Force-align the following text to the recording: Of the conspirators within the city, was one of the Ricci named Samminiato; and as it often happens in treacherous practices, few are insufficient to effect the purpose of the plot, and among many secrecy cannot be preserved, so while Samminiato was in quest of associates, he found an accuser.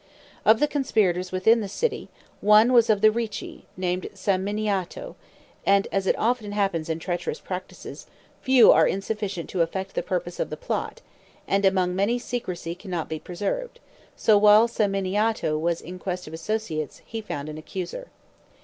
Of 0.45 0.59
the 0.59 0.67
conspirators 0.67 1.31
within 1.31 1.61
the 1.61 1.67
city, 1.67 2.09
was 2.41 2.67
one 2.69 2.71
of 2.71 3.01
the 3.01 3.11
Ricci 3.11 3.67
named 3.77 4.09
Samminiato; 4.15 5.13
and 5.63 5.87
as 5.91 6.07
it 6.07 6.17
often 6.17 6.53
happens 6.53 6.89
in 6.89 6.97
treacherous 6.97 7.39
practices, 7.39 8.07
few 8.41 8.71
are 8.71 8.87
insufficient 8.87 9.47
to 9.51 9.61
effect 9.61 9.93
the 9.93 10.01
purpose 10.01 10.39
of 10.39 10.49
the 10.49 10.57
plot, 10.57 11.03
and 11.47 11.65
among 11.65 11.95
many 11.95 12.17
secrecy 12.17 12.73
cannot 12.73 13.09
be 13.09 13.19
preserved, 13.19 13.79
so 14.15 14.39
while 14.39 14.67
Samminiato 14.67 15.55
was 15.55 15.79
in 15.81 15.99
quest 15.99 16.25
of 16.25 16.33
associates, 16.33 17.03
he 17.05 17.21
found 17.21 17.47
an 17.47 17.59
accuser. 17.59 18.07